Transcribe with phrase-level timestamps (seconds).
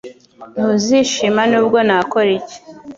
[0.55, 2.57] Ntuzishima nubwo nakora iki